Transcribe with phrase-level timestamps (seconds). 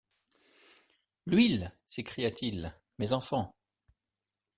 [1.27, 1.75] L’huile!
[1.85, 3.55] s’écria-t-il; mes enfants